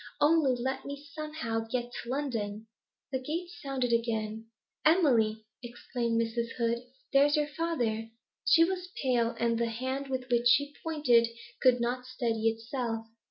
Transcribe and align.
Only 0.19 0.55
let 0.55 0.83
me 0.83 1.07
somehow 1.13 1.59
get 1.67 1.91
to 1.91 2.09
London.' 2.09 2.65
The 3.11 3.19
gate 3.21 3.49
sounded 3.61 3.93
again. 3.93 4.47
'Emily,' 4.83 5.45
exclaimed 5.61 6.19
Mrs. 6.19 6.53
Hood, 6.57 6.79
'there's 7.13 7.35
your 7.37 7.45
father!' 7.49 8.09
She 8.43 8.63
was 8.63 8.89
pale, 9.03 9.35
and 9.39 9.59
the 9.59 9.69
hand 9.69 10.07
with 10.07 10.27
which 10.31 10.47
she 10.47 10.73
pointed 10.81 11.27
could 11.61 11.79
not 11.79 12.07
steady 12.07 12.49
itself. 12.49 13.05